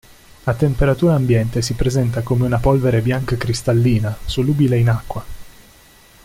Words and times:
A 0.45 0.55
temperatura 0.55 1.13
ambiente 1.13 1.61
si 1.61 1.75
presenta 1.75 2.23
come 2.23 2.47
una 2.47 2.57
polvere 2.57 3.01
bianca 3.01 3.37
cristallina, 3.37 4.17
solubile 4.25 4.75
in 4.79 4.89
acqua. 4.89 5.23